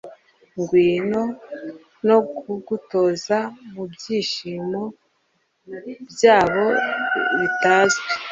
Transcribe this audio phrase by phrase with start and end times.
[0.59, 1.21] ngwino!!!
[2.07, 3.37] no kugutoza
[3.71, 4.81] mubyishimo
[6.09, 6.65] byabo
[7.39, 8.05] bitazwi